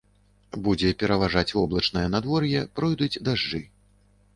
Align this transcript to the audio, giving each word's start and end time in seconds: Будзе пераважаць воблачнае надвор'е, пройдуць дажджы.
Будзе 0.67 0.93
пераважаць 1.03 1.45
воблачнае 1.59 2.07
надвор'е, 2.17 2.67
пройдуць 2.79 3.15
дажджы. 3.31 3.67